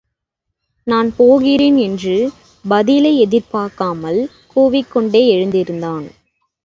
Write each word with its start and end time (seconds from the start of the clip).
நான் 0.87 1.09
போகிறேன் 1.15 1.77
என்று 1.77 2.15
பதிலை 2.65 3.19
எதிர்பார்க்காமல் 3.19 4.21
கூவிக்கொண்டே 4.55 5.23
எழுந்திருந்தான். 5.27 6.07